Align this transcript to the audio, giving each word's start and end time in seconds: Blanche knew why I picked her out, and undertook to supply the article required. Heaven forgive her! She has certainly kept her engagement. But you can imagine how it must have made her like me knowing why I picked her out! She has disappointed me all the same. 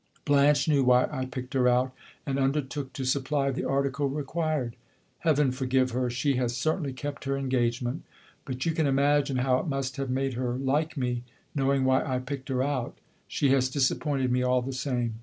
Blanche 0.25 0.67
knew 0.67 0.83
why 0.83 1.07
I 1.11 1.25
picked 1.25 1.53
her 1.53 1.67
out, 1.67 1.93
and 2.25 2.39
undertook 2.39 2.91
to 2.93 3.05
supply 3.05 3.51
the 3.51 3.65
article 3.65 4.09
required. 4.09 4.75
Heaven 5.19 5.51
forgive 5.51 5.91
her! 5.91 6.09
She 6.09 6.37
has 6.37 6.57
certainly 6.57 6.91
kept 6.91 7.25
her 7.25 7.37
engagement. 7.37 8.01
But 8.43 8.65
you 8.65 8.71
can 8.71 8.87
imagine 8.87 9.37
how 9.37 9.59
it 9.59 9.67
must 9.67 9.97
have 9.97 10.09
made 10.09 10.33
her 10.33 10.55
like 10.55 10.97
me 10.97 11.21
knowing 11.53 11.85
why 11.85 12.03
I 12.03 12.17
picked 12.17 12.49
her 12.49 12.63
out! 12.63 12.97
She 13.27 13.49
has 13.51 13.69
disappointed 13.69 14.31
me 14.31 14.41
all 14.41 14.63
the 14.63 14.73
same. 14.73 15.19